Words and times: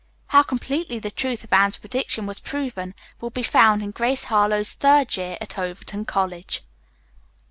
How 0.29 0.41
completely 0.41 0.97
the 0.97 1.11
truth 1.11 1.43
of 1.43 1.53
Anne's 1.53 1.77
prediction 1.77 2.25
was 2.25 2.39
proven 2.39 2.95
will 3.19 3.29
be 3.29 3.43
found 3.43 3.83
in 3.83 3.91
"Grace 3.91 4.23
Harlowe's 4.23 4.73
Third 4.73 5.15
Year 5.15 5.37
at 5.39 5.59
Overton 5.59 6.05
College." 6.05 6.63